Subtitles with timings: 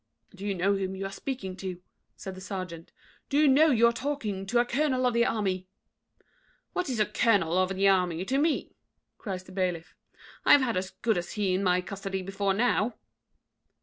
[0.33, 1.79] "Do you know whom you are speaking to?"
[2.15, 2.91] said the serjeant.
[3.29, 5.67] "Do you know you are talking to a colonel of the army?"
[6.73, 8.73] "What's a colonel of the army to me?"
[9.19, 9.95] cries the bailiff.
[10.43, 12.95] "I have had as good as he in my custody before now."